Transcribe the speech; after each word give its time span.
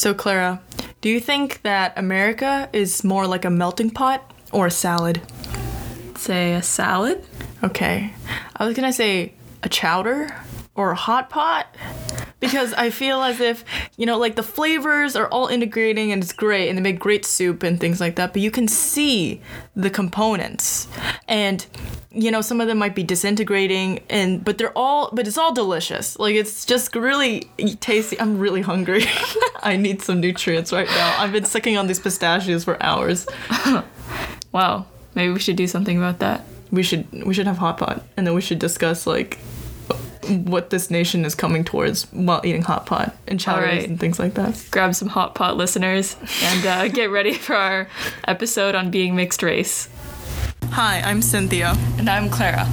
So, 0.00 0.14
Clara, 0.14 0.62
do 1.02 1.10
you 1.10 1.20
think 1.20 1.60
that 1.60 1.92
America 1.98 2.70
is 2.72 3.04
more 3.04 3.26
like 3.26 3.44
a 3.44 3.50
melting 3.50 3.90
pot 3.90 4.32
or 4.50 4.68
a 4.68 4.70
salad? 4.70 5.20
Say 6.16 6.54
a 6.54 6.62
salad? 6.62 7.22
Okay. 7.62 8.14
I 8.56 8.64
was 8.64 8.74
gonna 8.74 8.94
say 8.94 9.34
a 9.62 9.68
chowder 9.68 10.34
or 10.74 10.92
a 10.92 10.94
hot 10.94 11.28
pot 11.28 11.66
because 12.40 12.72
I 12.74 12.90
feel 12.90 13.22
as 13.22 13.40
if, 13.40 13.64
you 13.96 14.06
know, 14.06 14.18
like 14.18 14.36
the 14.36 14.42
flavors 14.42 15.14
are 15.14 15.28
all 15.28 15.46
integrating 15.46 16.10
and 16.10 16.22
it's 16.22 16.32
great 16.32 16.68
and 16.68 16.76
they 16.76 16.82
make 16.82 16.98
great 16.98 17.24
soup 17.24 17.62
and 17.62 17.78
things 17.78 18.00
like 18.00 18.16
that, 18.16 18.32
but 18.32 18.42
you 18.42 18.50
can 18.50 18.66
see 18.66 19.40
the 19.76 19.90
components. 19.90 20.88
And 21.28 21.64
you 22.12 22.32
know, 22.32 22.40
some 22.40 22.60
of 22.60 22.66
them 22.66 22.78
might 22.78 22.96
be 22.96 23.04
disintegrating 23.04 24.00
and 24.10 24.44
but 24.44 24.58
they're 24.58 24.76
all 24.76 25.10
but 25.12 25.28
it's 25.28 25.38
all 25.38 25.54
delicious. 25.54 26.18
Like 26.18 26.34
it's 26.34 26.64
just 26.64 26.96
really 26.96 27.50
tasty. 27.80 28.18
I'm 28.18 28.38
really 28.38 28.62
hungry. 28.62 29.04
I 29.62 29.76
need 29.76 30.02
some 30.02 30.20
nutrients 30.20 30.72
right 30.72 30.88
now. 30.88 31.16
I've 31.18 31.32
been 31.32 31.44
sucking 31.44 31.76
on 31.76 31.86
these 31.86 32.00
pistachios 32.00 32.64
for 32.64 32.82
hours. 32.82 33.26
Wow. 34.52 34.86
Maybe 35.14 35.32
we 35.32 35.40
should 35.40 35.56
do 35.56 35.66
something 35.66 35.96
about 35.96 36.18
that. 36.20 36.44
We 36.70 36.82
should 36.82 37.24
we 37.24 37.34
should 37.34 37.46
have 37.46 37.58
hot 37.58 37.78
pot 37.78 38.04
and 38.16 38.26
then 38.26 38.34
we 38.34 38.40
should 38.40 38.58
discuss 38.58 39.06
like 39.06 39.38
what 40.30 40.70
this 40.70 40.90
nation 40.90 41.24
is 41.24 41.34
coming 41.34 41.64
towards 41.64 42.04
while 42.12 42.40
eating 42.44 42.62
hot 42.62 42.86
pot 42.86 43.14
and 43.26 43.38
chowders 43.38 43.64
right. 43.68 43.88
and 43.88 43.98
things 44.00 44.18
like 44.18 44.34
that. 44.34 44.62
Grab 44.70 44.94
some 44.94 45.08
hot 45.08 45.34
pot 45.34 45.56
listeners 45.56 46.16
and 46.42 46.66
uh, 46.66 46.88
get 46.88 47.10
ready 47.10 47.34
for 47.34 47.54
our 47.56 47.88
episode 48.26 48.74
on 48.74 48.90
being 48.90 49.14
mixed 49.16 49.42
race. 49.42 49.88
Hi, 50.70 51.00
I'm 51.00 51.20
Cynthia, 51.22 51.76
And 51.98 52.08
I'm 52.08 52.30
Clara. 52.30 52.66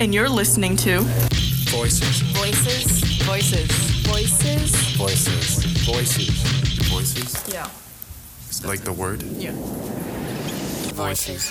and 0.00 0.12
you're 0.12 0.28
listening 0.28 0.76
to 0.78 1.00
Voices. 1.70 2.20
Voices. 2.32 3.22
Voices. 3.22 4.02
Voices. 4.06 4.96
Voices. 4.96 5.64
Voices. 5.84 6.44
Voices? 6.88 7.52
Yeah. 7.52 7.68
Like 8.66 8.80
the 8.80 8.92
word? 8.92 9.22
Yeah. 9.22 9.52
Voices. 10.94 11.50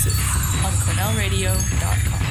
Voices 0.00 0.18
on 0.64 0.72
CornellRadio.com. 0.72 2.26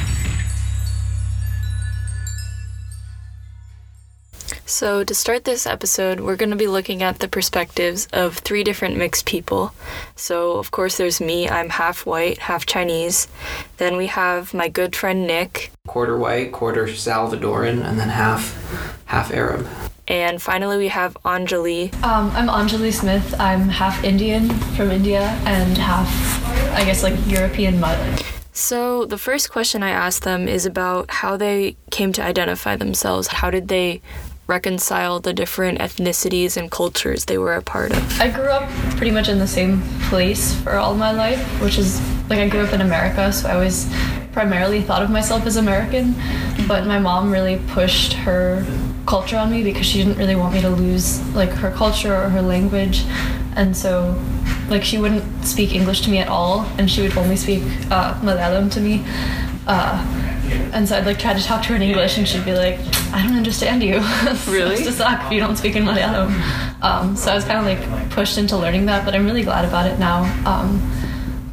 So, 4.66 5.04
to 5.04 5.14
start 5.14 5.44
this 5.44 5.68
episode, 5.68 6.20
we're 6.20 6.36
going 6.36 6.50
to 6.50 6.56
be 6.56 6.68
looking 6.68 7.04
at 7.04 7.20
the 7.20 7.28
perspectives 7.28 8.08
of 8.14 8.38
three 8.38 8.64
different 8.64 8.98
mixed 8.98 9.26
people. 9.26 9.74
So, 10.16 10.54
of 10.54 10.72
course, 10.72 10.98
there's 10.98 11.22
me, 11.22 11.48
I'm 11.50 11.70
half 11.70 12.06
white, 12.08 12.40
half 12.40 12.66
Chinese. 12.66 13.28
Then 13.78 13.98
we 13.98 14.08
have 14.08 14.54
my 14.54 14.68
good 14.68 14.96
friend 14.96 15.28
Nick. 15.28 15.72
quarter 15.88 16.18
white, 16.18 16.52
quarter 16.52 16.86
Salvadoran, 16.88 17.84
and 17.88 18.00
then 18.00 18.10
half 18.10 19.04
half 19.06 19.32
Arab. 19.32 19.68
And 20.08 20.42
finally, 20.42 20.78
we 20.78 20.88
have 20.88 21.14
Anjali. 21.24 21.94
Um, 22.04 22.32
I'm 22.32 22.48
Anjali 22.48 22.92
Smith. 22.92 23.40
I'm 23.40 23.70
half 23.70 24.04
Indian 24.04 24.50
from 24.76 24.90
India 24.90 25.22
and 25.46 25.78
half, 25.78 26.08
I 26.72 26.86
guess, 26.86 27.04
like 27.04 27.16
European 27.28 27.80
mud. 27.80 28.24
So, 28.52 29.06
the 29.06 29.18
first 29.18 29.52
question 29.52 29.84
I 29.84 29.92
asked 29.92 30.24
them 30.24 30.48
is 30.48 30.66
about 30.66 31.10
how 31.10 31.38
they 31.38 31.78
came 31.92 32.12
to 32.14 32.24
identify 32.24 32.76
themselves. 32.76 33.28
How 33.28 33.50
did 33.50 33.68
they 33.68 34.02
reconcile 34.48 35.20
the 35.20 35.32
different 35.32 35.78
ethnicities 35.80 36.58
and 36.58 36.72
cultures 36.72 37.26
they 37.26 37.38
were 37.38 37.54
a 37.54 37.62
part 37.62 37.92
of? 37.92 38.20
I 38.20 38.30
grew 38.30 38.50
up 38.50 38.68
pretty 38.98 39.12
much 39.12 39.30
in 39.30 39.40
the 39.40 39.48
same 39.48 39.82
place 40.10 40.56
for 40.62 40.76
all 40.76 40.96
my 40.96 41.12
life, 41.12 41.40
which 41.62 41.78
is 41.78 42.02
like 42.30 42.40
I 42.40 42.50
grew 42.50 42.62
up 42.62 42.74
in 42.74 42.82
America, 42.82 43.32
so 43.32 43.48
I 43.48 43.54
always 43.54 43.88
primarily 44.34 44.82
thought 44.82 45.02
of 45.02 45.10
myself 45.10 45.46
as 45.46 45.56
American. 45.56 46.16
But 46.68 46.86
my 46.86 47.00
mom 47.00 47.32
really 47.32 47.62
pushed 47.68 48.14
her 48.14 48.66
culture 49.10 49.38
on 49.38 49.50
me 49.52 49.64
because 49.64 49.88
she 49.88 49.98
didn't 49.98 50.18
really 50.18 50.36
want 50.36 50.54
me 50.54 50.62
to 50.62 50.70
lose 50.70 51.20
like 51.34 51.50
her 51.50 51.72
culture 51.72 52.16
or 52.16 52.30
her 52.30 52.44
language, 52.44 53.04
and 53.56 53.76
so 53.76 54.16
like 54.70 54.84
she 54.84 55.00
wouldn't 55.00 55.26
speak 55.44 55.74
English 55.74 56.02
to 56.02 56.12
me 56.12 56.20
at 56.20 56.28
all, 56.28 56.62
and 56.78 56.90
she 56.90 57.02
would 57.02 57.18
only 57.18 57.36
speak 57.36 57.64
uh, 57.90 58.14
Malayalam 58.22 58.72
to 58.72 58.80
me. 58.80 59.04
Uh, 59.66 59.98
and 60.74 60.88
so 60.88 60.98
I'd 60.98 61.06
like 61.08 61.20
try 61.20 61.34
to 61.34 61.44
talk 61.44 61.64
to 61.64 61.70
her 61.70 61.76
in 61.76 61.82
English, 61.82 62.20
and 62.20 62.28
she'd 62.28 62.46
be 62.46 62.54
like, 62.54 62.78
"I 63.12 63.26
don't 63.26 63.36
understand 63.36 63.82
you. 63.82 64.00
Really? 64.48 64.76
It's 64.76 64.86
to 64.86 64.92
suck 64.92 65.26
if 65.26 65.32
you 65.32 65.40
don't 65.40 65.58
speak 65.58 65.76
in 65.76 65.84
Malayalam." 65.86 66.30
Um, 66.84 67.16
so 67.16 67.32
I 67.32 67.36
was 67.36 67.46
kind 67.46 67.60
of 67.60 67.66
like 67.66 68.10
pushed 68.12 68.38
into 68.38 68.58
learning 68.58 68.86
that, 68.86 69.06
but 69.06 69.16
I'm 69.16 69.26
really 69.26 69.44
glad 69.44 69.66
about 69.66 69.88
it 69.88 69.98
now. 69.98 70.20
Um, 70.46 70.70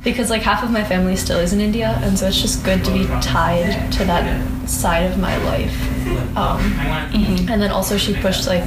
because 0.05 0.29
like 0.31 0.43
half 0.43 0.63
of 0.63 0.71
my 0.71 0.85
family 0.85 1.17
still 1.17 1.41
is 1.41 1.55
in 1.55 1.61
India, 1.61 1.99
and 2.03 2.19
so 2.19 2.29
it's 2.29 2.41
just 2.41 2.65
good 2.65 2.85
to 2.85 2.93
be 2.93 3.07
tied 3.23 3.91
to 3.93 4.05
that 4.05 4.69
side 4.69 5.11
of 5.11 5.19
my 5.19 5.37
life. 5.53 5.96
Um, 6.37 6.61
And 7.51 7.61
then 7.63 7.71
also 7.71 7.97
she 7.97 8.15
pushed 8.15 8.47
like, 8.47 8.65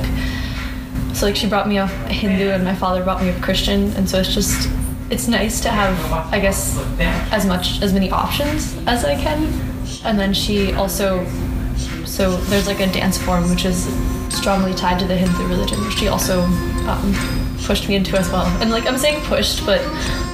so 1.13 1.25
like 1.25 1.35
she 1.35 1.47
brought 1.47 1.67
me 1.67 1.77
up 1.77 1.89
Hindu, 2.09 2.49
and 2.49 2.63
my 2.63 2.75
father 2.75 3.03
brought 3.03 3.21
me 3.21 3.29
up 3.29 3.41
Christian, 3.41 3.93
and 3.93 4.09
so 4.09 4.19
it's 4.19 4.33
just 4.33 4.69
it's 5.09 5.27
nice 5.27 5.59
to 5.61 5.69
have 5.69 5.95
I 6.31 6.39
guess 6.39 6.77
as 7.31 7.45
much 7.45 7.81
as 7.81 7.93
many 7.93 8.09
options 8.11 8.77
as 8.87 9.05
I 9.05 9.15
can. 9.15 9.47
And 10.05 10.17
then 10.19 10.33
she 10.33 10.73
also 10.73 11.25
so 12.05 12.37
there's 12.49 12.67
like 12.67 12.79
a 12.79 12.87
dance 12.87 13.17
form 13.17 13.49
which 13.49 13.65
is 13.65 13.87
strongly 14.29 14.73
tied 14.73 14.99
to 14.99 15.05
the 15.05 15.15
Hindu 15.15 15.47
religion, 15.47 15.83
which 15.85 15.97
she 15.97 16.07
also 16.07 16.43
um, 16.87 17.13
pushed 17.63 17.87
me 17.89 17.95
into 17.95 18.17
as 18.17 18.29
well. 18.31 18.45
And 18.61 18.71
like 18.71 18.87
I'm 18.87 18.97
saying 18.97 19.21
pushed, 19.25 19.65
but 19.65 19.81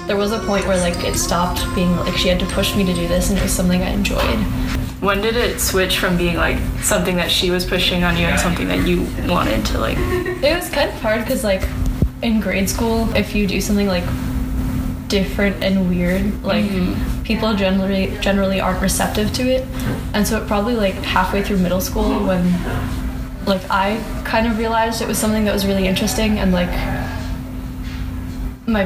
there 0.08 0.18
was 0.18 0.32
a 0.32 0.40
point 0.40 0.68
where 0.68 0.78
like 0.78 1.04
it 1.04 1.16
stopped 1.16 1.64
being 1.74 1.96
like 1.98 2.16
she 2.18 2.28
had 2.28 2.40
to 2.40 2.46
push 2.48 2.76
me 2.76 2.84
to 2.86 2.94
do 2.94 3.08
this, 3.08 3.30
and 3.30 3.40
it 3.40 3.42
was 3.42 3.52
something 3.52 3.82
I 3.82 3.90
enjoyed. 3.90 4.40
When 5.02 5.22
did 5.22 5.36
it 5.36 5.60
switch 5.60 6.00
from 6.00 6.18
being 6.18 6.36
like 6.36 6.58
something 6.82 7.18
that 7.18 7.30
she 7.30 7.52
was 7.52 7.66
pushing 7.66 8.04
on 8.04 8.18
you 8.18 8.26
and 8.26 8.40
something 8.40 8.68
that 8.70 8.88
you 8.88 9.02
wanted 9.28 9.66
to 9.68 9.80
like? 9.80 9.98
It 9.98 10.56
was 10.56 10.70
kind 10.70 10.90
of 10.90 10.96
hard 11.02 11.22
because 11.22 11.44
like 11.44 11.68
in 12.22 12.40
grade 12.40 12.70
school, 12.70 13.14
if 13.16 13.36
you 13.36 13.46
do 13.48 13.62
something 13.62 13.88
like 13.88 14.06
different 15.08 15.64
and 15.64 15.90
weird, 15.90 16.44
like 16.44 16.66
mm-hmm. 16.66 17.24
people 17.24 17.54
generally 17.56 18.18
generally 18.20 18.60
aren't 18.60 18.82
receptive 18.82 19.32
to 19.34 19.44
it, 19.44 19.68
and 20.14 20.26
so 20.26 20.42
it 20.42 20.48
probably 20.48 20.76
like 20.76 20.96
halfway 20.96 21.44
through 21.44 21.58
middle 21.58 21.82
school 21.82 22.26
when 22.26 22.46
like 23.46 23.62
I 23.70 24.02
kind 24.26 24.48
of 24.48 24.58
realized 24.58 25.02
it 25.02 25.08
was 25.08 25.18
something 25.18 25.46
that 25.46 25.54
was 25.54 25.66
really 25.66 25.88
interesting 25.88 26.40
and 26.40 26.52
like 26.52 26.72
my 28.68 28.86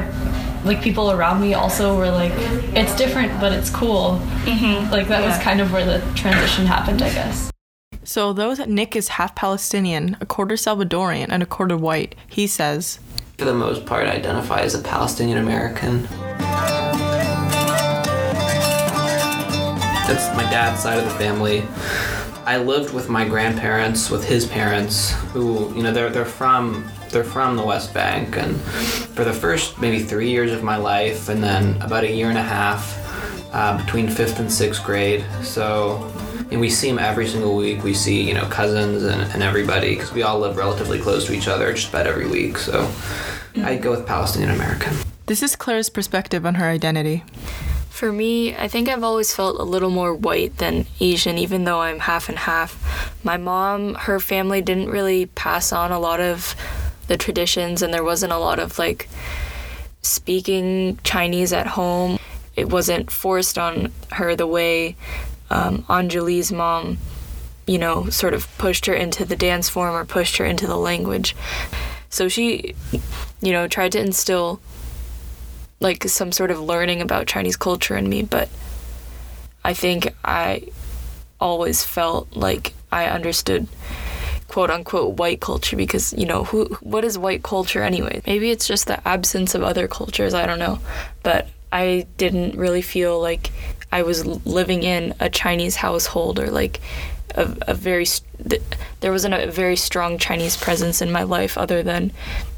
like 0.64 0.82
people 0.82 1.10
around 1.10 1.40
me 1.40 1.54
also 1.54 1.96
were 1.96 2.10
like 2.10 2.32
it's 2.74 2.94
different 2.96 3.40
but 3.40 3.52
it's 3.52 3.70
cool. 3.70 4.20
Mm-hmm. 4.44 4.90
Like 4.90 5.08
that 5.08 5.22
was 5.22 5.38
kind 5.42 5.60
of 5.60 5.72
where 5.72 5.84
the 5.84 6.00
transition 6.14 6.66
happened 6.66 7.02
i 7.02 7.12
guess. 7.12 7.50
So, 8.02 8.26
although 8.26 8.54
Nick 8.54 8.96
is 8.96 9.08
half 9.08 9.36
Palestinian, 9.36 10.16
a 10.20 10.26
quarter 10.26 10.54
Salvadorian, 10.54 11.28
and 11.28 11.42
a 11.42 11.46
quarter 11.46 11.76
white, 11.76 12.14
he 12.26 12.46
says, 12.46 12.98
For 13.36 13.44
the 13.44 13.52
most 13.54 13.84
part, 13.84 14.06
I 14.06 14.12
identify 14.12 14.62
as 14.62 14.74
a 14.74 14.80
Palestinian 14.80 15.36
American. 15.38 16.08
That's 20.08 20.34
my 20.34 20.42
dad's 20.44 20.82
side 20.82 20.98
of 20.98 21.04
the 21.04 21.10
family. 21.10 21.62
I 22.46 22.56
lived 22.56 22.92
with 22.94 23.08
my 23.08 23.28
grandparents, 23.28 24.10
with 24.10 24.24
his 24.24 24.46
parents, 24.46 25.12
who 25.32 25.72
you 25.74 25.82
know 25.82 25.92
they're 25.92 26.10
they're 26.10 26.24
from 26.24 26.90
they're 27.10 27.24
from 27.24 27.56
the 27.56 27.64
West 27.64 27.92
Bank, 27.92 28.36
and 28.36 28.56
for 28.60 29.24
the 29.24 29.32
first 29.32 29.80
maybe 29.80 30.00
three 30.00 30.30
years 30.30 30.52
of 30.52 30.62
my 30.62 30.76
life, 30.76 31.28
and 31.28 31.42
then 31.42 31.80
about 31.82 32.04
a 32.04 32.10
year 32.10 32.28
and 32.28 32.38
a 32.38 32.42
half 32.42 32.98
uh, 33.52 33.76
between 33.82 34.08
fifth 34.08 34.38
and 34.38 34.50
sixth 34.50 34.84
grade. 34.84 35.24
So, 35.42 36.12
and 36.50 36.60
we 36.60 36.70
see 36.70 36.88
them 36.88 36.98
every 36.98 37.26
single 37.26 37.56
week. 37.56 37.82
We 37.82 37.94
see 37.94 38.22
you 38.22 38.34
know 38.34 38.46
cousins 38.46 39.04
and, 39.04 39.22
and 39.32 39.42
everybody 39.42 39.94
because 39.94 40.12
we 40.12 40.22
all 40.22 40.38
live 40.38 40.56
relatively 40.56 40.98
close 40.98 41.26
to 41.26 41.32
each 41.34 41.48
other, 41.48 41.72
just 41.72 41.88
about 41.88 42.06
every 42.06 42.26
week. 42.26 42.58
So, 42.58 42.90
I'd 43.56 43.82
go 43.82 43.90
with 43.90 44.06
Palestinian 44.06 44.52
American. 44.54 44.96
This 45.26 45.42
is 45.42 45.54
Claire's 45.54 45.88
perspective 45.88 46.44
on 46.44 46.56
her 46.56 46.66
identity. 46.66 47.24
For 47.88 48.12
me, 48.12 48.56
I 48.56 48.66
think 48.66 48.88
I've 48.88 49.04
always 49.04 49.34
felt 49.34 49.60
a 49.60 49.62
little 49.62 49.90
more 49.90 50.14
white 50.14 50.56
than 50.56 50.86
Asian, 51.00 51.36
even 51.36 51.64
though 51.64 51.80
I'm 51.80 51.98
half 51.98 52.30
and 52.30 52.38
half. 52.38 53.20
My 53.22 53.36
mom, 53.36 53.94
her 53.94 54.18
family 54.18 54.62
didn't 54.62 54.88
really 54.88 55.26
pass 55.26 55.70
on 55.70 55.92
a 55.92 55.98
lot 55.98 56.18
of 56.18 56.56
the 57.10 57.18
traditions, 57.18 57.82
and 57.82 57.92
there 57.92 58.04
wasn't 58.04 58.32
a 58.32 58.38
lot 58.38 58.60
of 58.60 58.78
like 58.78 59.08
speaking 60.00 60.96
Chinese 61.02 61.52
at 61.52 61.66
home. 61.66 62.20
It 62.54 62.70
wasn't 62.70 63.10
forced 63.10 63.58
on 63.58 63.92
her 64.12 64.36
the 64.36 64.46
way 64.46 64.94
um, 65.50 65.82
Anjali's 65.88 66.52
mom, 66.52 66.98
you 67.66 67.78
know, 67.78 68.08
sort 68.10 68.32
of 68.32 68.46
pushed 68.58 68.86
her 68.86 68.94
into 68.94 69.24
the 69.24 69.34
dance 69.34 69.68
form 69.68 69.92
or 69.92 70.04
pushed 70.04 70.36
her 70.36 70.44
into 70.44 70.68
the 70.68 70.76
language. 70.76 71.34
So 72.10 72.28
she, 72.28 72.76
you 73.40 73.52
know, 73.52 73.66
tried 73.66 73.92
to 73.92 74.00
instill 74.00 74.60
like 75.80 76.04
some 76.04 76.30
sort 76.30 76.52
of 76.52 76.60
learning 76.60 77.02
about 77.02 77.26
Chinese 77.26 77.56
culture 77.56 77.96
in 77.96 78.08
me, 78.08 78.22
but 78.22 78.48
I 79.64 79.74
think 79.74 80.14
I 80.24 80.68
always 81.40 81.84
felt 81.84 82.36
like 82.36 82.72
I 82.92 83.06
understood 83.06 83.66
quote 84.50 84.70
unquote 84.70 85.16
white 85.16 85.40
culture 85.40 85.76
because 85.76 86.12
you 86.14 86.26
know 86.26 86.44
who 86.44 86.64
what 86.80 87.04
is 87.04 87.16
white 87.16 87.42
culture 87.42 87.82
anyway 87.82 88.20
maybe 88.26 88.50
it's 88.50 88.66
just 88.66 88.86
the 88.86 89.08
absence 89.08 89.54
of 89.54 89.62
other 89.62 89.86
cultures 89.86 90.34
i 90.34 90.44
don't 90.44 90.58
know 90.58 90.78
but 91.22 91.48
I 91.72 92.06
didn't 92.16 92.56
really 92.56 92.82
feel 92.82 93.20
like 93.20 93.50
I 93.92 94.02
was 94.02 94.26
living 94.26 94.82
in 94.82 95.14
a 95.20 95.28
Chinese 95.28 95.76
household 95.76 96.38
or 96.38 96.50
like 96.50 96.80
a, 97.34 97.56
a 97.68 97.74
very 97.74 98.06
there 99.00 99.12
wasn't 99.12 99.34
a 99.34 99.50
very 99.50 99.76
strong 99.76 100.18
Chinese 100.18 100.56
presence 100.56 101.00
in 101.02 101.12
my 101.12 101.22
life 101.22 101.56
other 101.56 101.82
than 101.82 102.12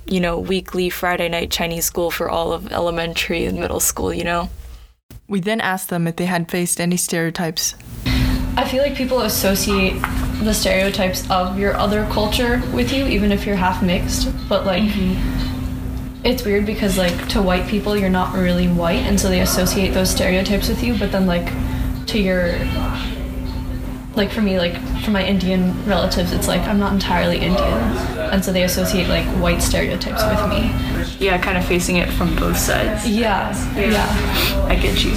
you 0.06 0.20
know 0.20 0.38
weekly 0.38 0.88
Friday 0.88 1.28
night 1.28 1.50
Chinese 1.50 1.84
school 1.84 2.10
for 2.10 2.28
all 2.30 2.52
of 2.52 2.72
elementary 2.72 3.44
and 3.44 3.58
middle 3.58 3.80
school. 3.80 4.12
You 4.12 4.24
know. 4.24 4.50
We 5.28 5.40
then 5.40 5.60
asked 5.60 5.88
them 5.88 6.06
if 6.06 6.16
they 6.16 6.26
had 6.26 6.50
faced 6.50 6.80
any 6.80 6.96
stereotypes. 6.96 7.74
I 8.54 8.68
feel 8.68 8.82
like 8.82 8.94
people 8.94 9.22
associate 9.22 10.00
the 10.42 10.52
stereotypes 10.52 11.28
of 11.30 11.58
your 11.58 11.74
other 11.76 12.06
culture 12.06 12.62
with 12.72 12.92
you, 12.92 13.06
even 13.06 13.32
if 13.32 13.46
you're 13.46 13.56
half 13.56 13.82
mixed. 13.82 14.28
But 14.48 14.66
like, 14.66 14.82
it's 16.24 16.44
weird 16.44 16.66
because 16.66 16.98
like 16.98 17.28
to 17.30 17.40
white 17.40 17.66
people, 17.68 17.96
you're 17.96 18.10
not 18.10 18.34
really 18.34 18.68
white, 18.68 19.00
and 19.00 19.18
so 19.18 19.28
they 19.28 19.40
associate 19.40 19.90
those 19.94 20.10
stereotypes 20.10 20.68
with 20.68 20.82
you. 20.82 20.98
But 20.98 21.12
then 21.12 21.26
like 21.26 21.48
to 22.08 22.18
your 22.18 22.58
like 24.14 24.30
for 24.30 24.42
me, 24.42 24.58
like 24.58 24.76
for 25.02 25.10
my 25.10 25.24
Indian 25.24 25.84
relatives, 25.86 26.32
it's 26.32 26.46
like 26.46 26.60
I'm 26.62 26.78
not 26.78 26.92
entirely 26.92 27.38
Indian, 27.38 27.78
and 28.32 28.44
so 28.44 28.52
they 28.52 28.64
associate 28.64 29.08
like 29.08 29.26
white 29.40 29.62
stereotypes 29.62 30.22
with 30.24 30.48
me. 30.50 30.70
Yeah, 31.24 31.38
kind 31.38 31.56
of 31.56 31.64
facing 31.64 31.96
it 31.96 32.10
from 32.10 32.36
both 32.36 32.58
sides. 32.58 33.08
Yeah, 33.08 33.50
yeah. 33.78 34.66
I 34.68 34.76
get 34.76 35.02
you. 35.02 35.14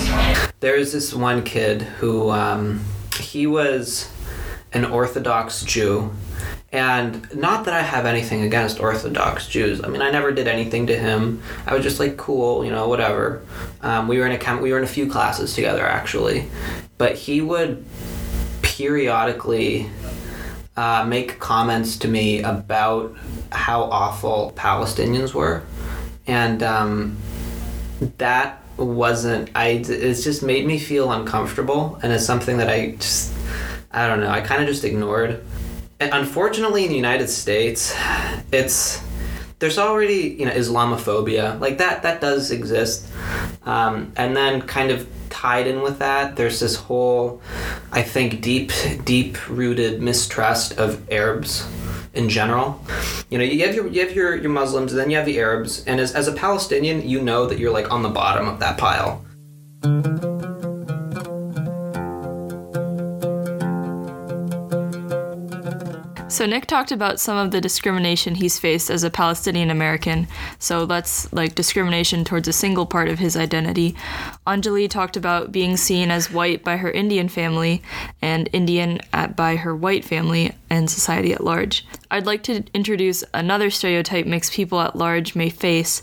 There's 0.62 0.94
this 0.94 1.14
one 1.14 1.44
kid 1.44 1.82
who 1.82 2.30
um, 2.32 2.80
he 3.18 3.48
was 3.48 4.10
an 4.74 4.86
Orthodox 4.86 5.64
Jew, 5.64 6.14
and 6.72 7.34
not 7.36 7.66
that 7.66 7.74
I 7.74 7.82
have 7.82 8.06
anything 8.06 8.42
against 8.42 8.80
Orthodox 8.80 9.48
Jews. 9.48 9.82
I 9.84 9.88
mean, 9.88 10.02
I 10.02 10.12
never 10.12 10.32
did 10.32 10.48
anything 10.48 10.88
to 10.88 10.98
him. 10.98 11.42
I 11.66 11.74
was 11.74 11.84
just 11.84 12.00
like, 12.00 12.18
cool, 12.18 12.66
you 12.66 12.72
know, 12.72 12.90
whatever. 12.90 13.42
Um, 13.82 14.08
we 14.08 14.20
were 14.20 14.28
in 14.28 14.40
a 14.40 14.62
we 14.62 14.72
were 14.72 14.78
in 14.78 14.84
a 14.84 14.88
few 14.88 15.10
classes 15.10 15.54
together 15.54 15.86
actually, 15.86 16.50
but 16.98 17.16
he 17.16 17.42
would 17.42 17.86
periodically 18.62 19.90
uh, 20.76 21.06
make 21.08 21.40
comments 21.40 21.98
to 21.98 22.08
me 22.10 22.42
about 22.44 23.16
how 23.52 23.84
awful 23.84 24.52
Palestinians 24.58 25.34
were, 25.34 25.64
and 26.28 26.62
um, 26.62 27.18
that 28.18 28.62
wasn't 28.78 29.50
I. 29.56 29.84
It's 29.88 30.24
just 30.24 30.44
made 30.44 30.66
me 30.66 30.80
feel 30.80 31.12
uncomfortable, 31.12 32.00
and 32.04 32.12
it's 32.12 32.26
something 32.26 32.58
that 32.58 32.70
I 32.70 32.92
just 32.92 33.34
I 33.92 34.08
don't 34.08 34.20
know. 34.20 34.30
I 34.30 34.42
kind 34.42 34.62
of 34.62 34.68
just 34.68 34.84
ignored. 34.84 35.44
And 36.00 36.14
unfortunately, 36.14 36.84
in 36.84 36.90
the 36.90 36.96
United 36.96 37.30
States, 37.30 37.96
it's 38.52 39.02
there's 39.60 39.78
already 39.78 40.36
you 40.40 40.46
know 40.46 40.52
Islamophobia 40.52 41.60
like 41.60 41.78
that 41.78 42.04
that 42.04 42.22
does 42.22 42.52
exist, 42.52 43.08
um, 43.64 44.12
and 44.16 44.36
then 44.36 44.62
kind 44.62 44.92
of 44.92 45.08
tied 45.36 45.68
in 45.68 45.82
with 45.82 46.00
that, 46.00 46.36
there's 46.38 46.60
this 46.60 46.76
whole 46.76 47.42
I 47.92 48.02
think 48.02 48.42
deep 48.42 48.72
deep 49.04 49.50
rooted 49.50 50.02
mistrust 50.02 50.78
of 50.78 51.12
Arabs 51.12 51.68
in 52.16 52.30
general. 52.30 52.82
You 53.30 53.38
know, 53.38 53.44
you 53.44 53.66
have 53.66 53.76
your 53.76 53.88
you 53.88 54.06
have 54.06 54.16
your, 54.16 54.36
your 54.36 54.52
Muslims, 54.52 54.94
then 54.94 55.10
you 55.10 55.18
have 55.18 55.26
the 55.26 55.40
Arabs, 55.40 55.84
and 55.86 56.00
as, 56.00 56.14
as 56.14 56.28
a 56.28 56.34
Palestinian, 56.34 57.08
you 57.08 57.22
know 57.22 57.46
that 57.46 57.60
you're 57.60 57.72
like 57.72 57.92
on 57.92 58.04
the 58.04 58.10
bottom 58.10 58.48
of 58.48 58.60
that 58.60 58.78
pile. 58.78 59.24
So 66.36 66.46
Nick 66.46 66.66
talked 66.66 66.92
about 66.92 67.22
some 67.22 67.38
of 67.38 67.52
the 67.52 67.62
discrimination 67.62 68.36
he's 68.36 68.60
faced 68.60 68.90
as 68.90 69.06
a 69.06 69.10
Palestinian 69.10 69.70
American. 69.70 70.28
So 70.60 70.86
that's 70.86 71.32
like 71.32 71.56
discrimination 71.56 72.26
towards 72.26 72.50
a 72.50 72.52
single 72.52 72.86
part 72.86 73.08
of 73.08 73.20
his 73.20 73.38
identity. 73.38 73.96
Anjali 74.46 74.90
talked 74.90 75.16
about 75.16 75.54
being 75.54 75.78
seen 75.78 76.12
as 76.12 76.30
white 76.30 76.62
by 76.62 76.76
her 76.76 76.92
Indian 76.92 77.30
family 77.30 77.82
and 78.22 78.50
Indian 78.52 79.00
at, 79.14 79.38
by 79.38 79.56
her 79.56 79.74
white 79.74 80.04
family 80.04 80.52
and 80.70 80.92
society 80.92 81.32
at 81.32 81.42
large. 81.42 81.88
I'd 82.12 82.26
like 82.26 82.44
to 82.44 82.66
introduce 82.74 83.24
another 83.34 83.70
stereotype 83.70 84.26
mixed 84.26 84.52
people 84.52 84.82
at 84.82 84.98
large 84.98 85.38
may 85.38 85.50
face. 85.50 86.02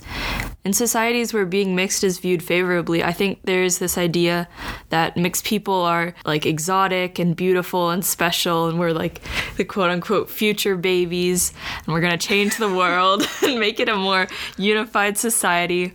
In 0.64 0.73
societies 0.73 1.35
where 1.35 1.44
being 1.44 1.75
mixed 1.75 2.05
is 2.05 2.20
viewed 2.20 2.41
favorably, 2.41 3.03
I 3.03 3.12
think 3.12 3.41
there's 3.43 3.79
this 3.79 3.99
idea 3.99 4.49
that 4.91 5.17
mixed 5.17 5.44
people 5.44 5.75
are 5.75 6.14
like 6.25 6.47
exotic 6.47 7.19
and 7.19 7.35
beautiful 7.35 7.91
and 7.91 8.05
special, 8.05 8.69
and 8.69 8.79
we're 8.79 8.93
like 8.93 9.20
the 9.56 9.64
quote 9.64 9.91
unquote 9.91 10.31
future 10.31 10.76
babies, 10.76 11.53
and 11.85 11.93
we're 11.93 12.00
gonna 12.00 12.17
change 12.17 12.59
the 12.59 12.73
world 12.73 13.29
and 13.43 13.59
make 13.59 13.81
it 13.81 13.88
a 13.88 13.97
more 13.97 14.29
unified 14.56 15.19
society. 15.19 15.94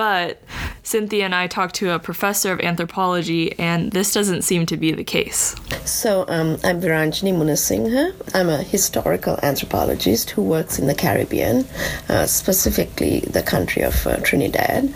But 0.00 0.40
Cynthia 0.82 1.26
and 1.26 1.34
I 1.34 1.46
talked 1.46 1.74
to 1.74 1.90
a 1.90 1.98
professor 1.98 2.52
of 2.52 2.60
anthropology, 2.60 3.58
and 3.58 3.92
this 3.92 4.14
doesn't 4.14 4.44
seem 4.44 4.64
to 4.64 4.78
be 4.78 4.92
the 4.92 5.04
case. 5.04 5.54
So 5.84 6.24
um, 6.26 6.56
I'm 6.64 6.80
Viranjini 6.80 7.34
Munasinghe. 7.34 8.14
I'm 8.34 8.48
a 8.48 8.62
historical 8.62 9.38
anthropologist 9.42 10.30
who 10.30 10.40
works 10.40 10.78
in 10.78 10.86
the 10.86 10.94
Caribbean, 10.94 11.66
uh, 12.08 12.24
specifically 12.24 13.20
the 13.20 13.42
country 13.42 13.82
of 13.82 14.06
uh, 14.06 14.16
Trinidad. 14.22 14.94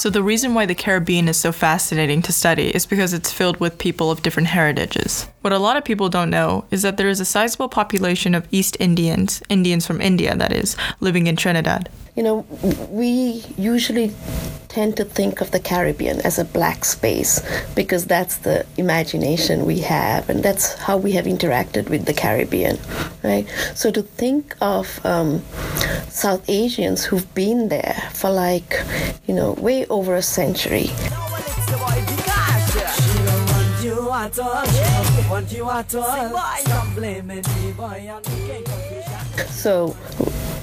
So, 0.00 0.08
the 0.08 0.22
reason 0.22 0.54
why 0.54 0.64
the 0.64 0.74
Caribbean 0.74 1.28
is 1.28 1.36
so 1.36 1.52
fascinating 1.52 2.22
to 2.22 2.32
study 2.32 2.74
is 2.74 2.86
because 2.86 3.12
it's 3.12 3.30
filled 3.30 3.60
with 3.60 3.76
people 3.76 4.10
of 4.10 4.22
different 4.22 4.48
heritages. 4.48 5.28
What 5.42 5.52
a 5.52 5.58
lot 5.58 5.76
of 5.76 5.84
people 5.84 6.08
don't 6.08 6.30
know 6.30 6.64
is 6.70 6.80
that 6.80 6.96
there 6.96 7.10
is 7.10 7.20
a 7.20 7.26
sizable 7.26 7.68
population 7.68 8.34
of 8.34 8.48
East 8.50 8.78
Indians, 8.80 9.42
Indians 9.50 9.86
from 9.86 10.00
India, 10.00 10.34
that 10.34 10.54
is, 10.54 10.74
living 11.00 11.26
in 11.26 11.36
Trinidad. 11.36 11.90
You 12.16 12.22
know, 12.22 12.46
we 12.90 13.44
usually 13.56 14.12
tend 14.70 14.96
to 14.96 15.04
think 15.04 15.40
of 15.40 15.50
the 15.50 15.58
Caribbean 15.58 16.20
as 16.20 16.38
a 16.38 16.44
black 16.44 16.84
space 16.84 17.42
because 17.74 18.06
that's 18.06 18.38
the 18.38 18.64
imagination 18.76 19.66
we 19.66 19.80
have 19.80 20.30
and 20.30 20.42
that's 20.42 20.74
how 20.74 20.96
we 20.96 21.12
have 21.12 21.24
interacted 21.24 21.88
with 21.90 22.06
the 22.06 22.14
Caribbean, 22.14 22.78
right? 23.24 23.46
So 23.74 23.90
to 23.90 24.02
think 24.02 24.56
of 24.60 25.04
um, 25.04 25.42
South 26.08 26.48
Asians 26.48 27.04
who've 27.04 27.34
been 27.34 27.68
there 27.68 28.08
for 28.12 28.30
like, 28.30 28.80
you 29.26 29.34
know, 29.34 29.52
way 29.54 29.86
over 29.86 30.14
a 30.14 30.22
century. 30.22 30.90
So 39.50 39.96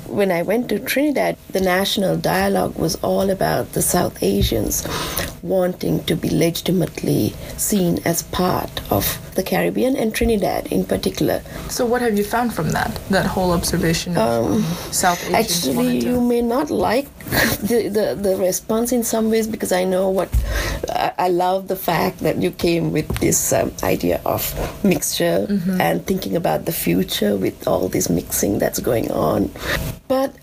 when 0.10 0.32
I 0.32 0.42
went 0.42 0.70
to 0.70 0.80
Trinidad, 0.80 1.38
the 1.50 1.62
national 1.62 2.18
dialogue 2.18 2.76
was 2.78 2.96
all 2.96 3.30
about 3.30 3.74
the 3.74 3.82
South 3.82 4.22
Asians 4.24 4.88
wanting 5.42 6.04
to 6.06 6.16
be 6.16 6.30
legitimately 6.30 7.34
seen 7.58 8.00
as 8.06 8.24
part 8.24 8.82
of 8.92 9.26
the 9.38 9.44
Caribbean 9.44 9.96
and 9.96 10.13
Trinidad 10.13 10.67
in 10.74 10.84
particular. 10.84 11.41
So, 11.70 11.86
what 11.86 12.01
have 12.01 12.17
you 12.17 12.24
found 12.25 12.53
from 12.53 12.72
that? 12.72 12.94
That 13.10 13.25
whole 13.25 13.51
observation 13.51 14.17
of 14.17 14.65
South 14.91 15.24
Asians 15.29 15.67
Actually, 15.67 16.01
to- 16.01 16.08
you 16.10 16.20
may 16.20 16.41
not 16.41 16.70
like 16.70 17.08
the, 17.62 17.88
the, 17.88 18.15
the 18.20 18.36
response 18.38 18.91
in 18.91 19.03
some 19.03 19.29
ways 19.29 19.48
because 19.48 19.72
I 19.72 19.84
know 19.86 20.10
what 20.10 20.29
I, 20.89 21.13
I 21.17 21.27
love 21.29 21.67
the 21.67 21.75
fact 21.75 22.20
that 22.20 22.38
you 22.41 22.51
came 22.51 22.91
with 22.91 23.08
this 23.20 23.53
um, 23.53 23.72
idea 23.84 24.20
of 24.25 24.41
mixture 24.84 25.46
and 25.79 26.06
thinking 26.06 26.36
about 26.36 26.65
the 26.65 26.72
future 26.74 27.36
with 27.38 27.67
all 27.67 27.88
this 27.88 28.10
mixing 28.10 28.58
that's 28.60 28.79
going 28.79 29.12
on. 29.12 29.51
But 30.08 30.34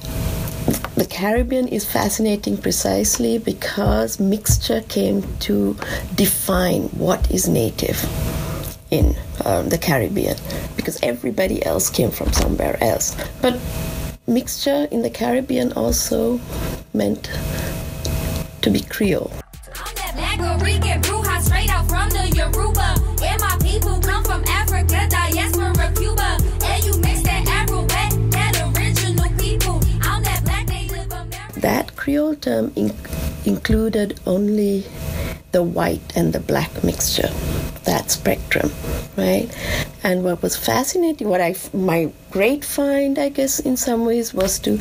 the 0.94 1.06
Caribbean 1.10 1.66
is 1.68 1.84
fascinating 1.84 2.56
precisely 2.56 3.38
because 3.38 4.20
mixture 4.20 4.82
came 4.88 5.22
to 5.40 5.76
define 6.14 6.84
what 6.90 7.28
is 7.30 7.48
native 7.48 7.98
in 8.94 9.16
um, 9.44 9.68
the 9.68 9.78
Caribbean 9.78 10.36
because 10.76 10.98
everybody 11.02 11.64
else 11.66 11.90
came 11.90 12.12
from 12.12 12.32
somewhere 12.32 12.78
else. 12.80 13.16
But 13.42 13.58
mixture 14.28 14.86
in 14.92 15.02
the 15.02 15.10
Caribbean 15.10 15.72
also 15.72 16.40
meant 16.92 17.28
to 18.62 18.70
be 18.70 18.80
Creole. 18.82 19.32
That 31.56 31.96
Creole 31.96 32.36
term 32.36 32.72
in- 32.76 32.92
included 33.46 34.20
only 34.26 34.84
the 35.54 35.62
white 35.62 36.16
and 36.16 36.32
the 36.32 36.40
black 36.40 36.82
mixture, 36.82 37.30
that 37.84 38.10
spectrum, 38.10 38.72
right? 39.16 39.48
And 40.02 40.24
what 40.24 40.42
was 40.42 40.56
fascinating, 40.56 41.28
what 41.28 41.40
I, 41.40 41.54
my 41.72 42.10
great 42.32 42.64
find, 42.64 43.16
I 43.20 43.28
guess, 43.28 43.60
in 43.60 43.76
some 43.76 44.04
ways, 44.04 44.34
was 44.34 44.58
to 44.66 44.78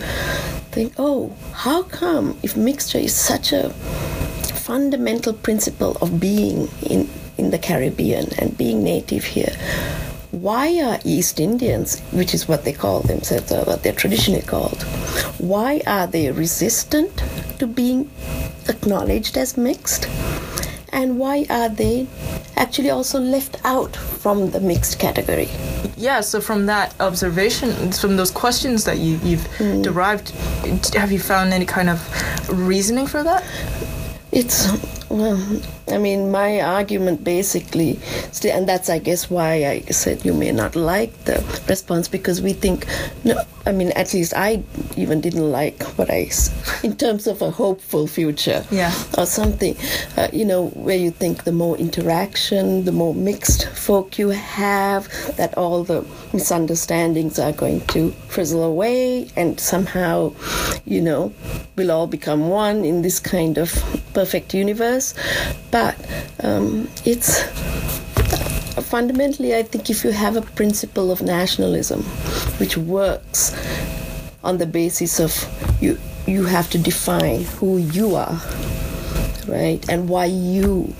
think, 0.73 0.93
oh, 0.97 1.31
how 1.53 1.83
come 1.83 2.35
if 2.41 2.57
mixture 2.57 2.97
is 2.97 3.15
such 3.15 3.53
a 3.53 3.69
fundamental 4.65 5.33
principle 5.33 5.95
of 6.01 6.19
being 6.19 6.67
in, 6.81 7.07
in 7.37 7.51
the 7.51 7.59
Caribbean 7.59 8.33
and 8.39 8.57
being 8.57 8.83
native 8.83 9.23
here, 9.23 9.55
why 10.31 10.81
are 10.81 10.97
East 11.05 11.39
Indians, 11.39 11.99
which 12.09 12.33
is 12.33 12.47
what 12.47 12.65
they 12.65 12.73
call 12.73 13.01
themselves, 13.01 13.51
or 13.51 13.63
what 13.65 13.83
they're 13.83 13.93
traditionally 13.93 14.41
called, 14.41 14.81
why 15.37 15.83
are 15.85 16.07
they 16.07 16.31
resistant 16.31 17.15
to 17.59 17.67
being 17.67 18.09
acknowledged 18.67 19.37
as 19.37 19.55
mixed? 19.55 20.07
And 20.93 21.17
why 21.17 21.45
are 21.49 21.69
they 21.69 22.07
actually 22.55 22.91
also 22.91 23.19
left 23.19 23.57
out 23.65 23.95
from 23.95 24.51
the 24.51 24.59
mixed 24.59 24.99
category? 24.99 25.49
Yeah, 25.97 26.21
so 26.21 26.39
from 26.39 26.67
that 26.67 26.93
observation, 26.99 27.91
from 27.91 28.15
those 28.15 28.29
questions 28.29 28.83
that 28.85 28.99
you, 28.99 29.19
you've 29.23 29.45
hmm. 29.57 29.81
derived, 29.81 30.29
have 30.93 31.11
you 31.11 31.19
found 31.19 31.51
any 31.51 31.65
kind 31.65 31.89
of 31.89 31.99
reasoning 32.49 33.07
for 33.07 33.23
that? 33.23 33.43
It's, 34.31 34.67
I 35.15 35.97
mean, 35.99 36.31
my 36.31 36.61
argument 36.61 37.23
basically, 37.23 37.99
still, 38.31 38.55
and 38.57 38.67
that's, 38.67 38.89
I 38.89 38.99
guess, 38.99 39.29
why 39.29 39.65
I 39.65 39.79
said 39.91 40.25
you 40.25 40.33
may 40.33 40.51
not 40.51 40.75
like 40.75 41.13
the 41.25 41.43
response 41.69 42.07
because 42.07 42.41
we 42.41 42.53
think, 42.53 42.85
no, 43.23 43.35
I 43.65 43.71
mean, 43.71 43.91
at 43.91 44.13
least 44.13 44.33
I 44.35 44.63
even 44.97 45.21
didn't 45.21 45.49
like 45.51 45.83
what 45.97 46.09
I, 46.09 46.29
in 46.83 46.95
terms 46.97 47.27
of 47.27 47.41
a 47.41 47.51
hopeful 47.51 48.07
future 48.07 48.65
Yeah. 48.71 48.91
or 49.17 49.25
something, 49.25 49.77
uh, 50.17 50.29
you 50.33 50.45
know, 50.45 50.67
where 50.69 50.97
you 50.97 51.11
think 51.11 51.43
the 51.43 51.51
more 51.51 51.77
interaction, 51.77 52.85
the 52.85 52.91
more 52.91 53.13
mixed 53.13 53.67
folk 53.69 54.17
you 54.17 54.29
have, 54.29 55.07
that 55.37 55.55
all 55.57 55.83
the 55.83 56.03
misunderstandings 56.33 57.37
are 57.39 57.51
going 57.53 57.81
to 57.87 58.11
frizzle 58.27 58.63
away 58.63 59.27
and 59.35 59.59
somehow, 59.59 60.33
you 60.85 61.01
know, 61.01 61.31
we'll 61.75 61.91
all 61.91 62.07
become 62.07 62.49
one 62.49 62.83
in 62.83 63.01
this 63.01 63.19
kind 63.19 63.57
of 63.57 63.71
perfect 64.13 64.53
universe. 64.53 65.02
But 65.71 65.95
um, 66.39 66.87
it's 67.03 67.43
fundamentally, 68.93 69.55
I 69.55 69.63
think 69.63 69.89
if 69.89 70.03
you 70.03 70.11
have 70.11 70.35
a 70.35 70.41
principle 70.41 71.11
of 71.11 71.21
nationalism 71.21 72.03
which 72.59 72.77
works 72.77 73.55
on 74.43 74.57
the 74.57 74.65
basis 74.65 75.19
of 75.19 75.33
you, 75.81 75.97
you 76.27 76.45
have 76.45 76.69
to 76.69 76.77
define 76.77 77.43
who 77.59 77.77
you 77.77 78.15
are, 78.15 78.39
right, 79.47 79.83
and 79.89 80.07
why 80.07 80.25
you 80.25 80.93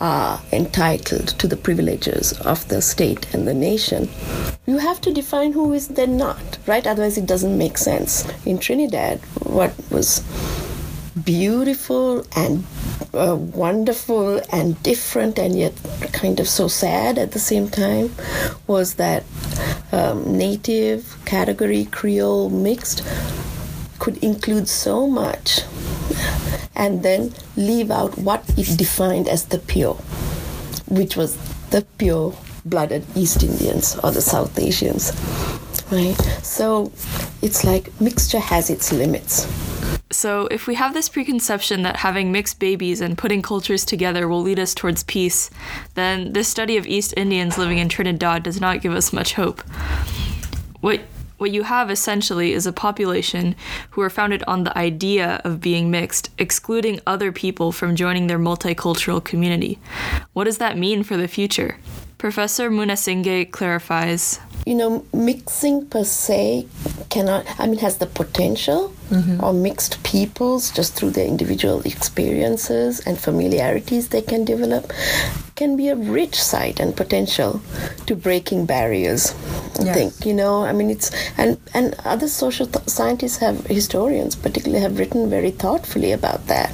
are 0.00 0.40
entitled 0.52 1.28
to 1.40 1.46
the 1.46 1.56
privileges 1.56 2.32
of 2.40 2.66
the 2.68 2.82
state 2.82 3.32
and 3.34 3.46
the 3.46 3.54
nation. 3.54 4.08
You 4.66 4.78
have 4.78 5.00
to 5.02 5.12
define 5.12 5.52
who 5.52 5.72
is 5.72 5.88
then 5.88 6.16
not, 6.16 6.58
right? 6.66 6.86
Otherwise, 6.86 7.16
it 7.16 7.26
doesn't 7.26 7.56
make 7.56 7.78
sense. 7.78 8.24
In 8.44 8.58
Trinidad, 8.58 9.20
what 9.44 9.72
was 9.90 10.22
beautiful 11.22 12.26
and 12.34 12.64
uh, 13.14 13.36
wonderful 13.36 14.40
and 14.52 14.82
different 14.82 15.38
and 15.38 15.56
yet 15.56 15.72
kind 16.12 16.40
of 16.40 16.48
so 16.48 16.66
sad 16.66 17.18
at 17.18 17.32
the 17.32 17.38
same 17.38 17.68
time 17.68 18.12
was 18.66 18.94
that 18.94 19.22
um, 19.92 20.36
native 20.36 21.16
category 21.24 21.84
creole 21.86 22.50
mixed 22.50 23.06
could 24.00 24.16
include 24.18 24.68
so 24.68 25.06
much 25.06 25.60
and 26.74 27.02
then 27.04 27.32
leave 27.56 27.90
out 27.90 28.18
what 28.18 28.42
it 28.58 28.76
defined 28.76 29.28
as 29.28 29.46
the 29.46 29.58
pure 29.58 29.94
which 30.88 31.16
was 31.16 31.36
the 31.70 31.86
pure 31.98 32.36
blooded 32.64 33.04
east 33.14 33.42
indians 33.44 33.96
or 34.02 34.10
the 34.10 34.20
south 34.20 34.58
asians 34.58 35.12
right? 35.90 36.16
So 36.42 36.92
it's 37.42 37.64
like 37.64 37.88
mixture 38.00 38.40
has 38.40 38.70
its 38.70 38.92
limits 38.92 39.46
So, 40.14 40.46
if 40.46 40.68
we 40.68 40.76
have 40.76 40.94
this 40.94 41.08
preconception 41.08 41.82
that 41.82 41.96
having 41.96 42.30
mixed 42.30 42.60
babies 42.60 43.00
and 43.00 43.18
putting 43.18 43.42
cultures 43.42 43.84
together 43.84 44.28
will 44.28 44.42
lead 44.42 44.60
us 44.60 44.72
towards 44.72 45.02
peace, 45.02 45.50
then 45.94 46.34
this 46.34 46.46
study 46.46 46.76
of 46.76 46.86
East 46.86 47.14
Indians 47.16 47.58
living 47.58 47.78
in 47.78 47.88
Trinidad 47.88 48.44
does 48.44 48.60
not 48.60 48.80
give 48.80 48.92
us 48.92 49.12
much 49.12 49.34
hope. 49.34 49.60
What 50.80 51.00
what 51.36 51.50
you 51.50 51.64
have 51.64 51.90
essentially 51.90 52.52
is 52.52 52.64
a 52.64 52.72
population 52.72 53.56
who 53.90 54.02
are 54.02 54.08
founded 54.08 54.44
on 54.44 54.62
the 54.62 54.78
idea 54.78 55.40
of 55.42 55.60
being 55.60 55.90
mixed, 55.90 56.30
excluding 56.38 57.00
other 57.08 57.32
people 57.32 57.72
from 57.72 57.96
joining 57.96 58.28
their 58.28 58.38
multicultural 58.38 59.22
community. 59.22 59.80
What 60.32 60.44
does 60.44 60.58
that 60.58 60.78
mean 60.78 61.02
for 61.02 61.16
the 61.16 61.26
future? 61.26 61.76
Professor 62.28 62.70
Munasinghe 62.70 63.50
clarifies. 63.50 64.40
you 64.64 64.74
know, 64.74 65.04
mixing 65.12 65.84
per 65.92 66.02
se 66.04 66.66
cannot, 67.10 67.44
I 67.60 67.66
mean, 67.66 67.80
has 67.80 67.98
the 67.98 68.06
potential, 68.06 68.94
or 69.42 69.52
mixed 69.52 70.02
peoples 70.04 70.70
just 70.70 70.94
through 70.96 71.10
their 71.10 71.26
individual 71.26 71.82
experiences 71.84 73.00
and 73.06 73.18
familiarities 73.18 74.08
they 74.08 74.22
can 74.22 74.42
develop, 74.46 74.90
can 75.54 75.76
be 75.76 75.88
a 75.88 75.96
rich 75.96 76.36
site 76.42 76.80
and 76.80 76.96
potential 76.96 77.60
to 78.06 78.16
breaking 78.16 78.64
barriers. 78.64 79.34
I 79.78 79.84
Yes. 79.84 79.94
think, 79.96 80.12
you 80.28 80.32
know, 80.32 80.64
I 80.64 80.72
mean, 80.72 80.88
it's, 80.96 81.10
and, 81.36 81.58
and 81.74 81.94
other 82.06 82.26
social 82.28 82.66
th- 82.66 82.88
scientists 82.88 83.36
have, 83.44 83.66
historians 83.66 84.34
particularly, 84.34 84.80
have 84.82 84.98
written 84.98 85.28
very 85.28 85.50
thoughtfully 85.50 86.10
about 86.12 86.46
that. 86.46 86.72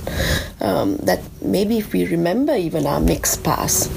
Um, 0.60 0.96
that 1.08 1.20
maybe 1.42 1.78
if 1.78 1.92
we 1.92 2.06
remember 2.06 2.54
even 2.54 2.86
our 2.86 3.00
mixed 3.00 3.42
past, 3.42 3.90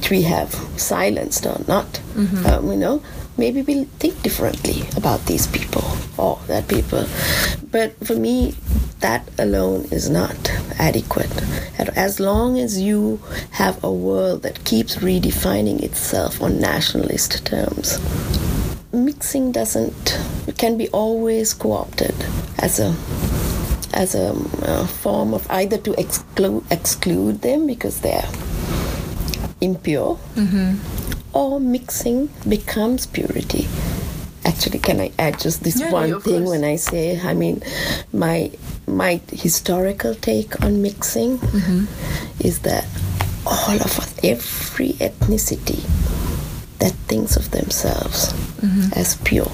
which 0.00 0.10
we 0.10 0.22
have 0.22 0.50
silenced 0.80 1.44
or 1.44 1.60
not, 1.68 2.00
um, 2.46 2.70
you 2.70 2.76
know, 2.76 3.02
maybe 3.36 3.60
we'll 3.60 3.84
think 3.98 4.22
differently 4.22 4.82
about 4.96 5.26
these 5.26 5.46
people 5.46 5.84
or 6.16 6.38
that 6.46 6.66
people. 6.68 7.04
But 7.70 7.92
for 8.06 8.16
me, 8.16 8.54
that 9.00 9.28
alone 9.38 9.84
is 9.90 10.08
not 10.08 10.38
adequate. 10.78 11.30
As 11.96 12.18
long 12.18 12.58
as 12.58 12.80
you 12.80 13.20
have 13.50 13.84
a 13.84 13.92
world 13.92 14.42
that 14.42 14.64
keeps 14.64 14.96
redefining 14.96 15.82
itself 15.82 16.40
on 16.40 16.58
nationalist 16.58 17.44
terms, 17.44 17.98
mixing 18.92 19.52
doesn't 19.52 20.18
can 20.56 20.78
be 20.78 20.88
always 20.88 21.52
co-opted 21.52 22.14
as 22.58 22.80
a 22.80 22.96
as 23.92 24.14
a 24.14 24.32
uh, 24.62 24.86
form 24.86 25.34
of 25.34 25.46
either 25.50 25.76
to 25.76 25.92
exclude 26.00 26.64
exclude 26.70 27.42
them 27.42 27.66
because 27.66 28.00
they're 28.00 28.28
impure 29.60 30.18
mm-hmm. 30.34 31.36
or 31.36 31.60
mixing 31.60 32.28
becomes 32.48 33.06
purity. 33.06 33.68
Actually 34.44 34.78
can 34.78 35.00
i 35.00 35.12
add 35.18 35.38
just 35.38 35.62
this 35.62 35.78
Yeah, 35.78 35.92
one 35.92 36.08
yeah, 36.08 36.18
thing 36.18 36.44
course. 36.44 36.50
when 36.50 36.64
i 36.64 36.76
say 36.76 37.20
i 37.20 37.34
mean 37.34 37.62
my 38.12 38.50
my 38.86 39.20
historical 39.30 40.14
take 40.14 40.62
on 40.64 40.80
mixing 40.80 41.38
mm-hmm. 41.38 41.84
is 42.40 42.60
that 42.60 42.86
all 43.46 43.74
of 43.76 43.98
us 43.98 44.14
every 44.24 44.94
ethnicity 44.94 45.84
that 46.78 46.92
thinks 47.06 47.36
of 47.36 47.50
themselves 47.50 48.32
mm-hmm. 48.60 48.98
as 48.98 49.16
pure. 49.16 49.50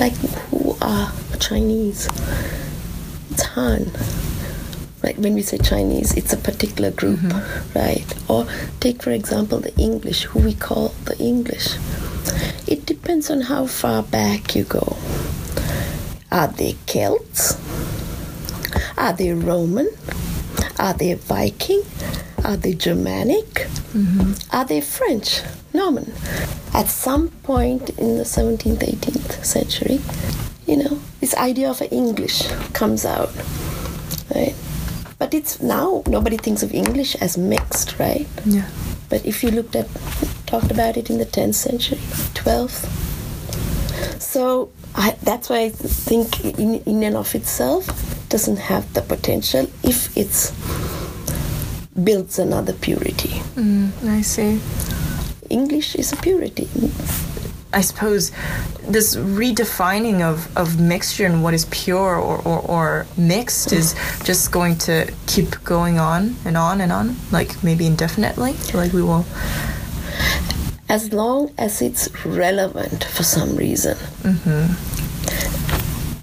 Like 0.00 0.14
who 0.50 0.76
are 0.80 1.12
chinese? 1.38 2.08
It's 3.30 3.42
Right, 5.04 5.18
when 5.18 5.34
we 5.34 5.42
say 5.42 5.58
Chinese, 5.58 6.16
it's 6.16 6.32
a 6.32 6.38
particular 6.38 6.90
group, 6.90 7.20
mm-hmm. 7.20 7.78
right? 7.78 8.06
Or 8.26 8.46
take, 8.80 9.02
for 9.02 9.10
example, 9.10 9.60
the 9.60 9.76
English, 9.76 10.22
who 10.22 10.38
we 10.38 10.54
call 10.54 10.94
the 11.04 11.14
English. 11.18 11.76
It 12.66 12.86
depends 12.86 13.30
on 13.30 13.42
how 13.42 13.66
far 13.66 14.02
back 14.02 14.56
you 14.56 14.64
go. 14.64 14.96
Are 16.32 16.48
they 16.48 16.76
Celts? 16.86 17.60
Are 18.96 19.12
they 19.12 19.34
Roman? 19.34 19.90
Are 20.78 20.94
they 20.94 21.12
Viking? 21.12 21.82
Are 22.42 22.56
they 22.56 22.72
Germanic? 22.72 23.68
Mm-hmm. 23.92 24.56
Are 24.56 24.64
they 24.64 24.80
French? 24.80 25.42
Norman. 25.74 26.14
At 26.72 26.88
some 26.88 27.28
point 27.42 27.90
in 27.98 28.16
the 28.16 28.24
17th, 28.24 28.78
18th 28.78 29.44
century, 29.44 30.00
you 30.66 30.78
know, 30.78 30.98
this 31.20 31.34
idea 31.36 31.68
of 31.68 31.82
English 31.92 32.48
comes 32.72 33.04
out, 33.04 33.30
right? 34.34 34.54
But 35.34 35.40
it's 35.40 35.60
now 35.60 36.04
nobody 36.06 36.36
thinks 36.36 36.62
of 36.62 36.72
English 36.72 37.16
as 37.16 37.36
mixed, 37.36 37.98
right? 37.98 38.28
Yeah. 38.44 38.68
But 39.08 39.26
if 39.26 39.42
you 39.42 39.50
looked 39.50 39.74
at, 39.74 39.88
talked 40.46 40.70
about 40.70 40.96
it 40.96 41.10
in 41.10 41.18
the 41.18 41.26
10th 41.26 41.56
century, 41.56 41.98
12th. 42.34 42.86
So 44.20 44.70
I, 44.94 45.16
that's 45.24 45.50
why 45.50 45.62
I 45.62 45.70
think 45.70 46.44
in, 46.44 46.76
in 46.86 47.02
and 47.02 47.16
of 47.16 47.34
itself 47.34 47.84
doesn't 48.28 48.58
have 48.58 48.92
the 48.94 49.02
potential 49.02 49.68
if 49.82 50.16
it's 50.16 50.52
builds 52.04 52.38
another 52.38 52.72
purity. 52.72 53.42
Mm, 53.56 53.90
I 54.06 54.20
see. 54.20 54.60
English 55.50 55.96
is 55.96 56.12
a 56.12 56.16
purity. 56.16 56.68
I 57.74 57.80
suppose 57.80 58.30
this 58.82 59.16
redefining 59.16 60.20
of, 60.22 60.54
of 60.56 60.80
mixture 60.80 61.26
and 61.26 61.42
what 61.42 61.54
is 61.54 61.64
pure 61.66 62.16
or, 62.16 62.38
or, 62.46 62.60
or 62.60 63.06
mixed 63.16 63.72
is 63.72 63.94
just 64.24 64.52
going 64.52 64.76
to 64.78 65.12
keep 65.26 65.62
going 65.64 65.98
on 65.98 66.36
and 66.44 66.56
on 66.56 66.80
and 66.80 66.92
on, 66.92 67.16
like 67.32 67.62
maybe 67.64 67.86
indefinitely. 67.86 68.54
Like 68.72 68.92
we 68.92 69.02
will. 69.02 69.24
as 70.88 71.12
long 71.12 71.50
as 71.58 71.82
it's 71.82 72.08
relevant 72.24 73.04
for 73.04 73.22
some 73.22 73.56
reason. 73.56 73.96
Mm-hmm. 74.22 74.74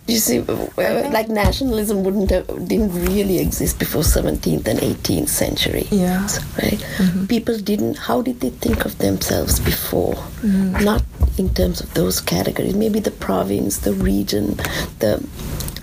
you 0.08 0.18
see, 0.18 0.40
uh, 0.40 1.10
like 1.12 1.30
nationalism 1.30 2.04
wouldn't 2.04 2.30
have, 2.30 2.48
didn't 2.68 2.94
really 3.08 3.40
exist 3.40 3.80
before 3.80 4.04
17th 4.04 4.68
and 4.68 4.80
18th 4.80 5.30
century. 5.30 5.88
Yeah. 5.92 6.22
Right? 6.62 6.80
Mm-hmm. 6.98 7.26
People 7.26 7.58
didn't, 7.58 7.98
how 7.98 8.22
did 8.22 8.40
they 8.42 8.50
think 8.50 8.86
of 8.86 8.98
themselves 8.98 9.60
before? 9.60 10.16
Mm-hmm. 10.16 10.84
Not 10.84 11.04
in 11.42 11.54
terms 11.54 11.82
of 11.82 11.94
those 11.96 12.22
categories. 12.22 12.76
Maybe 12.76 13.00
the 13.00 13.12
province, 13.12 13.80
the 13.80 13.94
region, 13.94 14.56
the 15.00 15.26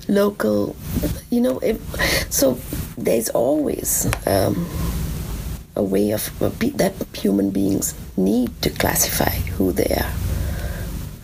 local, 0.09 0.77
you 1.31 1.41
know. 1.41 1.59
If, 1.59 1.79
so 2.33 2.59
there's 2.97 3.29
always 3.31 4.07
um, 4.27 4.55
a 5.75 5.83
way 5.83 6.12
of 6.12 6.23
that 6.38 6.95
human 7.12 7.50
beings 7.50 7.95
need 8.17 8.50
to 8.62 8.71
classify 8.71 9.35
who 9.57 9.73
they 9.73 9.93
are. 10.03 10.12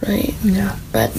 Right? 0.07 0.35
Yeah. 0.43 0.77
but 0.93 1.13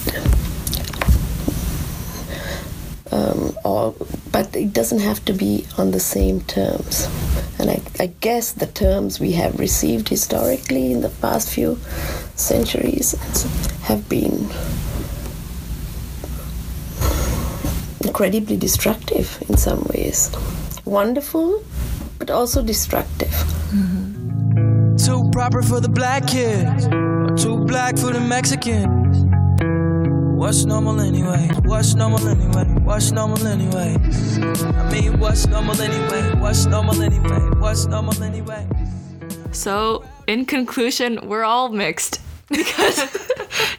um, 3.11 3.55
or 3.63 3.95
but 4.31 4.55
it 4.55 4.73
doesn't 4.73 4.99
have 4.99 5.23
to 5.25 5.33
be 5.33 5.65
on 5.77 5.91
the 5.91 5.99
same 5.99 6.41
terms 6.41 7.07
and 7.57 7.71
I, 7.71 7.81
I 7.99 8.07
guess 8.19 8.51
the 8.51 8.67
terms 8.67 9.19
we 9.19 9.31
have 9.31 9.59
received 9.59 10.09
historically 10.09 10.91
in 10.91 11.01
the 11.01 11.09
past 11.09 11.49
few 11.49 11.79
centuries 12.35 13.13
have 13.83 14.07
been 14.09 14.49
incredibly 18.05 18.57
destructive 18.57 19.41
in 19.49 19.57
some 19.57 19.83
ways 19.93 20.31
wonderful 20.85 21.63
but 22.19 22.29
also 22.29 22.61
destructive 22.63 23.29
mm-hmm. 23.29 24.05
Too 24.97 25.29
proper 25.31 25.61
for 25.61 25.81
the 25.81 25.89
black 25.89 26.25
kids, 26.25 26.87
too 27.43 27.57
black 27.65 27.97
for 27.97 28.11
the 28.13 28.19
Mexicans. 28.19 29.25
What's 30.35 30.63
normal 30.63 31.01
anyway? 31.01 31.49
What's 31.63 31.95
normal 31.95 32.27
anyway? 32.27 32.63
What's 32.81 33.11
normal 33.11 33.45
anyway? 33.45 33.97
I 33.99 34.91
mean, 34.91 35.19
what's 35.19 35.47
normal 35.47 35.79
anyway? 35.81 36.39
What's 36.39 36.65
normal 36.65 37.01
anyway? 37.01 37.39
What's 37.59 37.87
normal 37.87 38.23
anyway? 38.23 38.67
So, 39.51 40.05
in 40.27 40.45
conclusion, 40.45 41.19
we're 41.27 41.43
all 41.43 41.69
mixed 41.69 42.21
because 42.49 42.99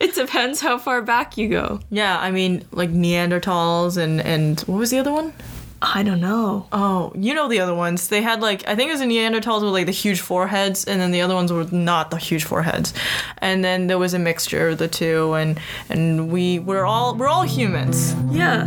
it 0.00 0.14
depends 0.14 0.60
how 0.60 0.78
far 0.78 1.02
back 1.02 1.36
you 1.38 1.48
go. 1.48 1.80
Yeah, 1.90 2.18
I 2.18 2.30
mean, 2.30 2.64
like 2.72 2.90
Neanderthals 2.90 3.96
and 3.96 4.20
and 4.20 4.60
what 4.60 4.78
was 4.78 4.90
the 4.90 4.98
other 4.98 5.12
one? 5.12 5.32
I 5.82 6.02
don't 6.02 6.20
know. 6.20 6.66
Oh, 6.72 7.12
you 7.14 7.34
know 7.34 7.48
the 7.48 7.60
other 7.60 7.74
ones. 7.74 8.08
They 8.08 8.22
had 8.22 8.40
like 8.40 8.66
I 8.66 8.74
think 8.74 8.88
it 8.88 8.92
was 8.92 9.00
the 9.00 9.06
Neanderthals 9.06 9.62
with 9.62 9.72
like 9.72 9.86
the 9.86 9.92
huge 9.92 10.20
foreheads, 10.20 10.84
and 10.84 11.00
then 11.00 11.10
the 11.10 11.20
other 11.20 11.34
ones 11.34 11.52
were 11.52 11.64
not 11.64 12.10
the 12.10 12.16
huge 12.16 12.44
foreheads. 12.44 12.94
And 13.38 13.62
then 13.62 13.86
there 13.86 13.98
was 13.98 14.14
a 14.14 14.18
mixture 14.18 14.70
of 14.70 14.78
the 14.78 14.88
two, 14.88 15.34
and 15.34 15.60
and 15.88 16.30
we 16.32 16.58
we're 16.58 16.84
all 16.84 17.14
we're 17.14 17.28
all 17.28 17.42
humans. 17.42 18.14
Yeah. 18.30 18.66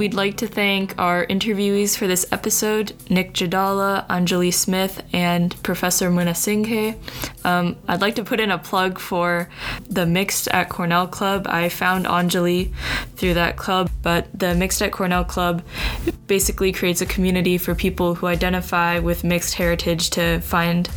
We'd 0.00 0.14
like 0.14 0.38
to 0.38 0.46
thank 0.46 0.94
our 0.98 1.26
interviewees 1.26 1.94
for 1.94 2.06
this 2.06 2.24
episode 2.32 2.94
Nick 3.10 3.34
Jadala, 3.34 4.06
Anjali 4.06 4.50
Smith, 4.50 5.02
and 5.12 5.54
Professor 5.62 6.10
Munasinghe. 6.10 6.96
Um, 7.44 7.76
I'd 7.86 8.00
like 8.00 8.14
to 8.14 8.24
put 8.24 8.40
in 8.40 8.50
a 8.50 8.56
plug 8.56 8.98
for 8.98 9.50
the 9.90 10.06
Mixed 10.06 10.48
at 10.48 10.70
Cornell 10.70 11.06
Club. 11.06 11.46
I 11.46 11.68
found 11.68 12.06
Anjali 12.06 12.72
through 13.16 13.34
that 13.34 13.58
club, 13.58 13.90
but 14.00 14.26
the 14.32 14.54
Mixed 14.54 14.80
at 14.80 14.90
Cornell 14.90 15.22
Club 15.22 15.62
basically 16.26 16.72
creates 16.72 17.02
a 17.02 17.06
community 17.06 17.58
for 17.58 17.74
people 17.74 18.14
who 18.14 18.26
identify 18.26 19.00
with 19.00 19.22
mixed 19.22 19.52
heritage 19.52 20.08
to 20.10 20.40
find 20.40 20.88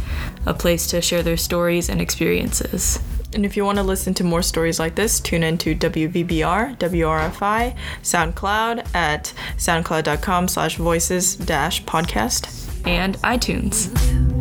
a 0.46 0.54
place 0.54 0.88
to 0.88 1.02
share 1.02 1.24
their 1.24 1.36
stories 1.36 1.90
and 1.90 2.00
experiences. 2.00 3.00
And 3.34 3.46
if 3.46 3.58
you 3.58 3.66
want 3.66 3.78
to 3.78 3.84
listen 3.84 4.14
to 4.16 4.24
more 4.24 4.42
stories 4.42 4.80
like 4.80 4.96
this, 4.96 5.20
tune 5.20 5.44
in 5.44 5.58
to 5.60 5.76
WVBR, 5.76 6.78
WRFI, 6.78 7.76
SoundCloud 8.02 8.96
at 8.96 9.34
soundcloud.com 9.58 10.48
slash 10.48 10.78
voices 10.78 11.36
dash 11.36 11.84
podcast. 11.84 12.60
And 12.86 13.18
iTunes. 13.20 14.33